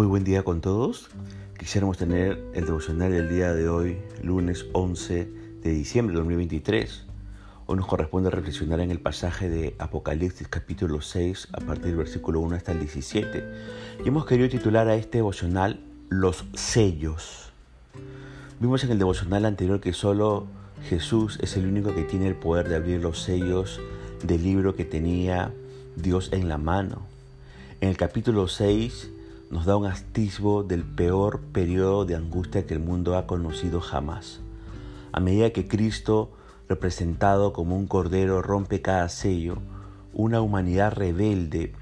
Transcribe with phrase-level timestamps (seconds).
[0.00, 1.10] Muy buen día con todos.
[1.58, 5.30] Quisiéramos tener el devocional del día de hoy, lunes 11
[5.60, 7.04] de diciembre de 2023.
[7.66, 12.40] Hoy nos corresponde reflexionar en el pasaje de Apocalipsis capítulo 6 a partir del versículo
[12.40, 13.44] 1 hasta el 17.
[14.02, 17.52] Y hemos querido titular a este devocional Los sellos.
[18.58, 20.46] Vimos en el devocional anterior que solo
[20.88, 23.78] Jesús es el único que tiene el poder de abrir los sellos
[24.24, 25.52] del libro que tenía
[25.96, 27.02] Dios en la mano.
[27.82, 29.10] En el capítulo 6
[29.50, 34.40] nos da un atisbo del peor periodo de angustia que el mundo ha conocido jamás.
[35.12, 36.30] A medida que Cristo,
[36.68, 39.58] representado como un cordero, rompe cada sello,
[40.14, 41.72] una humanidad rebelde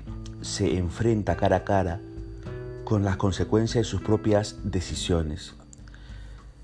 [0.41, 2.01] se enfrenta cara a cara
[2.85, 5.55] con las consecuencias de sus propias decisiones.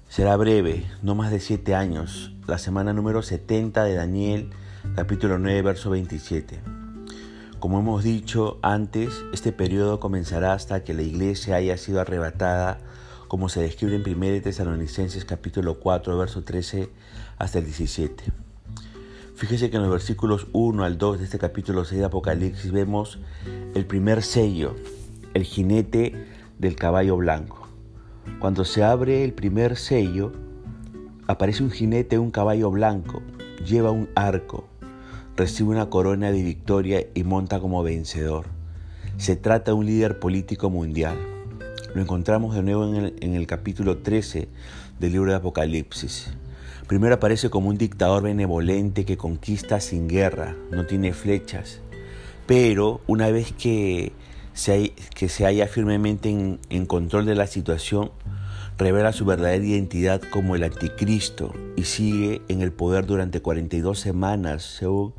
[0.09, 4.51] Será breve, no más de siete años, la semana número 70 de Daniel,
[4.95, 6.74] capítulo 9, verso 27.
[7.65, 12.79] Como hemos dicho antes, este periodo comenzará hasta que la iglesia haya sido arrebatada,
[13.27, 16.91] como se describe en 1 Tesalonicenses capítulo 4, verso 13
[17.39, 18.23] hasta el 17.
[19.35, 23.19] Fíjese que en los versículos 1 al 2 de este capítulo 6 de Apocalipsis vemos
[23.75, 24.77] el primer sello,
[25.33, 26.27] el jinete
[26.59, 27.67] del caballo blanco.
[28.41, 30.33] Cuando se abre el primer sello,
[31.27, 33.23] aparece un jinete, un caballo blanco,
[33.65, 34.69] lleva un arco,
[35.37, 38.47] recibe una corona de victoria y monta como vencedor.
[39.17, 41.17] Se trata de un líder político mundial.
[41.95, 44.49] Lo encontramos de nuevo en el, capítulo 13
[44.99, 46.33] del libro de Apocalipsis.
[46.87, 51.81] Primero aparece como un dictador benevolente que conquista sin guerra, no tiene flechas.
[52.47, 54.13] Pero una vez que
[54.53, 58.11] se, que halla firmemente en, en control de la situación,
[58.79, 64.63] revela su verdadera identidad como el anticristo y sigue en el poder durante 42 semanas,
[64.63, 65.15] según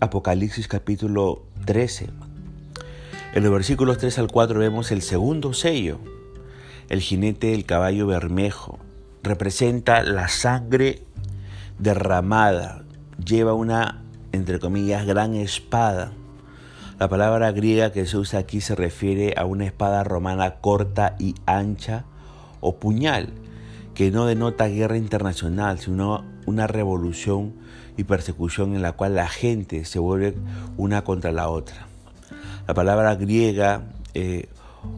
[0.00, 2.10] Apocalipsis capítulo 13.
[3.34, 5.98] En los versículos 3 al 4 vemos el segundo sello,
[6.88, 8.78] el jinete del caballo bermejo.
[9.22, 11.02] Representa la sangre
[11.78, 12.84] derramada,
[13.24, 14.02] lleva una,
[14.32, 16.12] entre comillas, gran espada
[16.98, 21.34] la palabra griega que se usa aquí se refiere a una espada romana corta y
[21.44, 22.04] ancha
[22.64, 23.28] o puñal,
[23.94, 27.54] que no denota guerra internacional, sino una revolución
[27.96, 30.34] y persecución en la cual la gente se vuelve
[30.76, 31.86] una contra la otra.
[32.66, 33.82] La palabra griega
[34.14, 34.48] eh,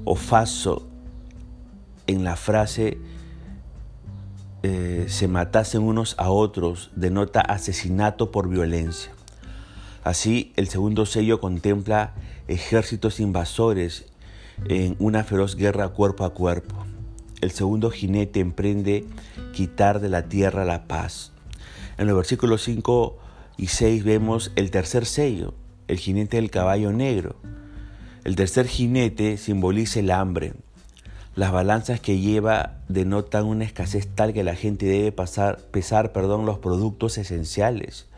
[0.05, 0.87] ofaso
[2.07, 2.99] en la frase
[4.63, 9.13] eh, se matasen unos a otros denota asesinato por violencia.
[10.05, 12.15] Así, el segundo sello contempla
[12.47, 14.07] ejércitos invasores
[14.69, 16.86] en una feroz guerra cuerpo a cuerpo.
[17.47, 19.05] El segundo jinete emprende
[19.53, 21.31] quitar de la tierra la paz.
[21.97, 23.17] En los versículos 5
[23.57, 25.55] y 6 vemos el tercer sello,
[25.87, 27.37] el jinete del caballo negro.
[28.25, 30.55] El tercer jinete simboliza el hambre.
[31.37, 36.47] Las balanzas que lleva denotan una escasez tal que la gente debe pasar, pesar perdón,
[36.47, 38.09] los productos esenciales.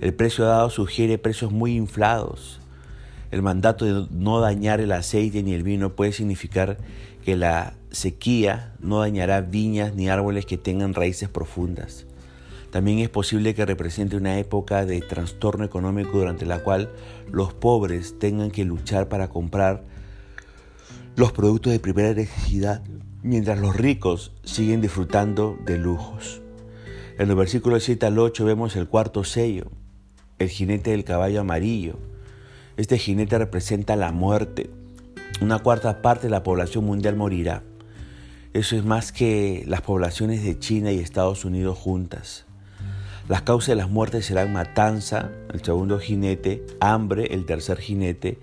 [0.00, 2.60] El precio dado sugiere precios muy inflados.
[3.30, 6.78] El mandato de no dañar el aceite ni el vino puede significar
[7.24, 12.06] que la sequía no dañará viñas ni árboles que tengan raíces profundas.
[12.70, 16.90] También es posible que represente una época de trastorno económico durante la cual
[17.30, 19.84] los pobres tengan que luchar para comprar
[21.16, 22.82] los productos de primera necesidad,
[23.22, 26.40] mientras los ricos siguen disfrutando de lujos.
[27.18, 29.66] En los versículos 7 al 8 vemos el cuarto sello,
[30.38, 31.98] el jinete del caballo amarillo.
[32.78, 34.70] Este jinete representa la muerte.
[35.40, 37.64] Una cuarta parte de la población mundial morirá.
[38.54, 42.46] Eso es más que las poblaciones de China y Estados Unidos juntas.
[43.28, 48.38] Las causas de las muertes serán matanza, el segundo jinete, hambre, el tercer jinete,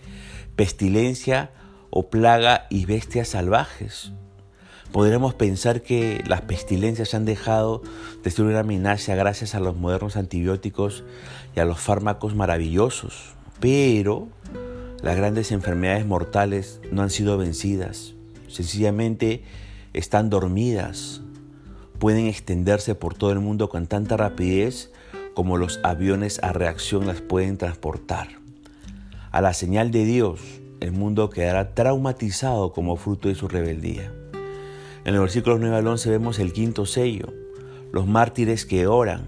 [0.58, 1.52] pestilencia
[1.90, 4.12] o plaga y bestias salvajes.
[4.92, 7.84] Podremos pensar que las pestilencias han dejado
[8.22, 11.06] de ser una amenaza gracias a los modernos antibióticos
[11.56, 14.28] y a los fármacos maravillosos, pero
[15.02, 18.14] las grandes enfermedades mortales no han sido vencidas.
[18.48, 19.44] Sencillamente
[19.94, 21.22] están dormidas.
[22.00, 24.92] Pueden extenderse por todo el mundo con tanta rapidez
[25.34, 28.30] como los aviones a reacción las pueden transportar.
[29.32, 30.40] A la señal de Dios,
[30.80, 34.12] el mundo quedará traumatizado como fruto de su rebeldía.
[35.04, 37.34] En los versículos 9 al 11 vemos el quinto sello,
[37.92, 39.28] los mártires que oran.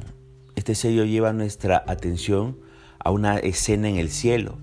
[0.56, 2.58] Este sello lleva nuestra atención
[3.08, 4.58] a una escena en el cielo.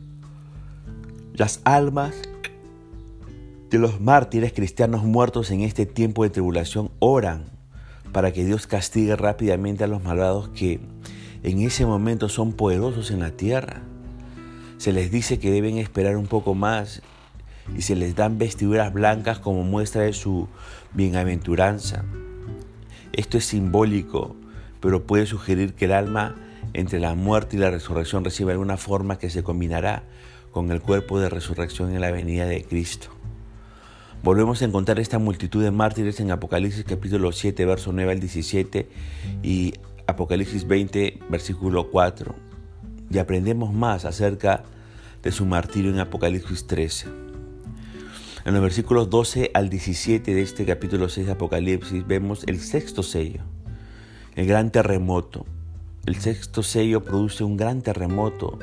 [1.32, 2.14] Las almas
[3.70, 7.46] de los mártires cristianos muertos en este tiempo de tribulación oran
[8.12, 10.78] para que Dios castigue rápidamente a los malvados que
[11.42, 13.80] en ese momento son poderosos en la tierra.
[14.76, 17.00] Se les dice que deben esperar un poco más
[17.74, 20.48] y se les dan vestiduras blancas como muestra de su
[20.92, 22.04] bienaventuranza.
[23.14, 24.36] Esto es simbólico,
[24.80, 26.34] pero puede sugerir que el alma
[26.74, 30.04] entre la muerte y la resurrección recibe alguna forma que se combinará
[30.50, 33.08] con el cuerpo de resurrección en la venida de Cristo.
[34.22, 38.88] Volvemos a encontrar esta multitud de mártires en Apocalipsis capítulo 7, verso 9 al 17
[39.42, 39.74] y
[40.06, 42.34] Apocalipsis 20, versículo 4.
[43.10, 44.64] Y aprendemos más acerca
[45.22, 47.08] de su martirio en Apocalipsis 13.
[48.46, 53.02] En los versículos 12 al 17 de este capítulo 6 de Apocalipsis vemos el sexto
[53.02, 53.40] sello,
[54.34, 55.46] el gran terremoto.
[56.06, 58.58] El sexto sello produce un gran terremoto,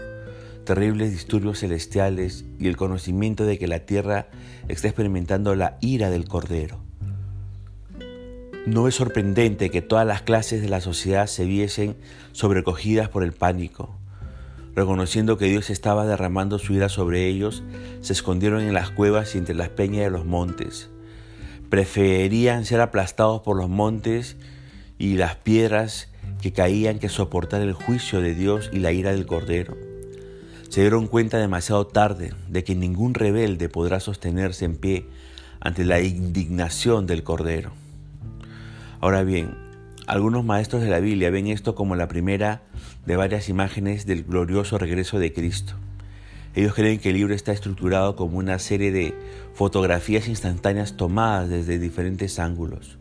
[0.64, 4.28] terribles disturbios celestiales y el conocimiento de que la tierra
[4.68, 6.84] está experimentando la ira del Cordero.
[8.68, 11.96] No es sorprendente que todas las clases de la sociedad se viesen
[12.32, 13.98] sobrecogidas por el pánico.
[14.76, 17.64] Reconociendo que Dios estaba derramando su ira sobre ellos,
[18.02, 20.92] se escondieron en las cuevas y entre las peñas de los montes.
[21.72, 24.38] Preferían ser aplastados por los montes
[25.00, 26.11] y las piedras
[26.42, 29.78] que caían que soportar el juicio de Dios y la ira del Cordero.
[30.70, 35.06] Se dieron cuenta demasiado tarde de que ningún rebelde podrá sostenerse en pie
[35.60, 37.72] ante la indignación del Cordero.
[39.00, 39.56] Ahora bien,
[40.08, 42.64] algunos maestros de la Biblia ven esto como la primera
[43.06, 45.74] de varias imágenes del glorioso regreso de Cristo.
[46.56, 49.14] Ellos creen que el libro está estructurado como una serie de
[49.54, 52.98] fotografías instantáneas tomadas desde diferentes ángulos.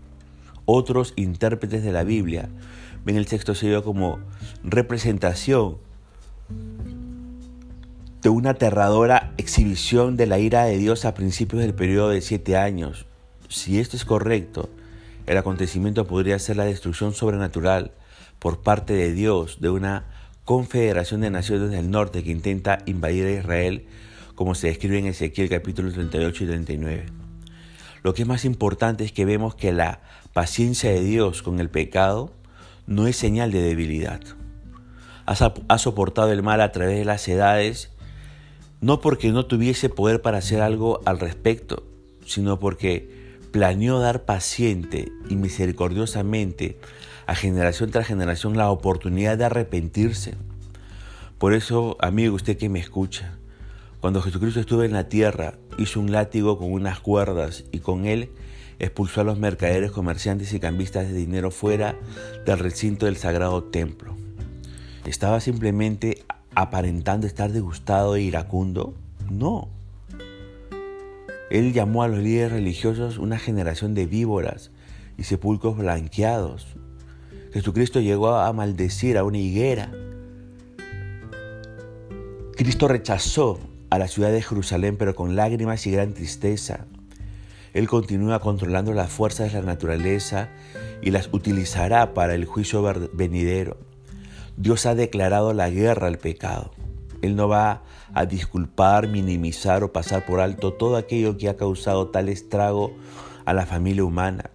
[0.66, 2.48] Otros intérpretes de la Biblia
[3.04, 4.20] ven el sexto sello como
[4.62, 5.78] representación
[8.22, 12.56] de una aterradora exhibición de la ira de Dios a principios del periodo de siete
[12.56, 13.06] años.
[13.48, 14.68] Si esto es correcto,
[15.26, 17.92] el acontecimiento podría ser la destrucción sobrenatural
[18.38, 20.06] por parte de Dios de una
[20.44, 23.86] confederación de naciones del norte que intenta invadir a Israel,
[24.34, 27.06] como se describe en Ezequiel capítulo 38 y 39.
[28.02, 30.00] Lo que es más importante es que vemos que la
[30.32, 32.32] paciencia de Dios con el pecado
[32.90, 34.20] no es señal de debilidad.
[35.24, 37.92] Ha soportado el mal a través de las edades,
[38.80, 41.84] no porque no tuviese poder para hacer algo al respecto,
[42.26, 46.78] sino porque planeó dar paciente y misericordiosamente
[47.26, 50.34] a generación tras generación la oportunidad de arrepentirse.
[51.38, 53.38] Por eso, amigo, usted que me escucha,
[54.00, 58.30] cuando Jesucristo estuvo en la tierra, hizo un látigo con unas cuerdas y con él
[58.80, 61.96] expulsó a los mercaderes, comerciantes y cambistas de dinero fuera
[62.46, 64.16] del recinto del sagrado templo.
[65.04, 66.24] ¿Estaba simplemente
[66.54, 68.94] aparentando estar disgustado e iracundo?
[69.30, 69.68] No.
[71.50, 74.70] Él llamó a los líderes religiosos una generación de víboras
[75.18, 76.66] y sepulcros blanqueados.
[77.52, 79.92] Jesucristo llegó a maldecir a una higuera.
[82.56, 83.58] Cristo rechazó
[83.90, 86.86] a la ciudad de Jerusalén, pero con lágrimas y gran tristeza.
[87.72, 90.48] Él continúa controlando las fuerzas de la naturaleza
[91.02, 92.82] y las utilizará para el juicio
[93.12, 93.76] venidero.
[94.56, 96.72] Dios ha declarado la guerra al pecado.
[97.22, 97.82] Él no va
[98.12, 102.94] a disculpar, minimizar o pasar por alto todo aquello que ha causado tal estrago
[103.44, 104.50] a la familia humana.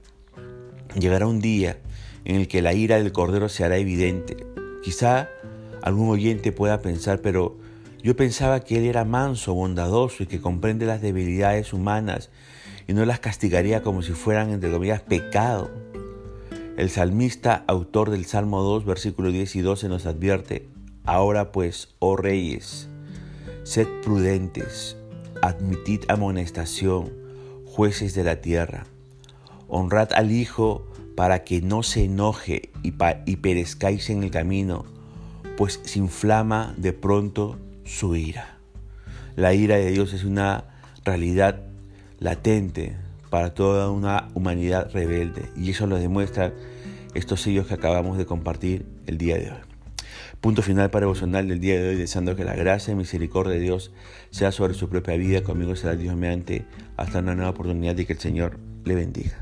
[1.00, 1.80] Llegará un día
[2.26, 4.46] en el que la ira del Cordero se hará evidente.
[4.84, 5.30] Quizá
[5.82, 7.58] algún oyente pueda pensar, pero
[8.04, 12.30] yo pensaba que Él era manso, bondadoso y que comprende las debilidades humanas
[12.88, 15.72] y no las castigaría como si fueran, entre comillas, pecado.
[16.78, 20.68] El salmista, autor del Salmo 2, versículo 10 y 12, nos advierte,
[21.06, 22.90] Ahora pues, oh reyes,
[23.64, 24.98] sed prudentes,
[25.42, 27.14] admitid amonestación,
[27.66, 28.86] jueces de la tierra.
[29.68, 32.94] Honrad al Hijo para que no se enoje y,
[33.26, 34.86] y perezcáis en el camino,
[35.58, 38.58] pues se inflama de pronto su ira.
[39.36, 40.66] La ira de Dios es una
[41.04, 41.62] realidad
[42.20, 42.96] latente
[43.30, 46.54] para toda una humanidad rebelde y eso lo demuestran
[47.14, 49.58] estos sellos que acabamos de compartir el día de hoy.
[50.42, 53.60] Punto final para devocional del día de hoy, deseando que la gracia y misericordia de
[53.60, 53.92] Dios
[54.30, 55.42] sea sobre su propia vida.
[55.42, 56.66] Conmigo será Dios mediante
[56.98, 59.42] hasta una nueva oportunidad y que el Señor le bendiga.